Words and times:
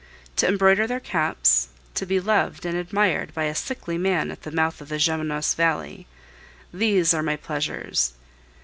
To 0.37 0.47
embroider 0.47 0.87
their 0.87 0.99
caps, 0.99 1.67
to 1.93 2.07
be 2.07 2.19
loved 2.19 2.65
and 2.65 2.75
admired 2.75 3.35
by 3.35 3.43
a 3.43 3.53
sickly 3.53 3.99
man 3.99 4.31
at 4.31 4.41
the 4.41 4.49
mouth 4.49 4.81
of 4.81 4.89
the 4.89 4.97
Gemenos 4.97 5.53
valley 5.53 6.07
there 6.73 7.05
are 7.13 7.21
my 7.21 7.35
pleasures. 7.35 8.13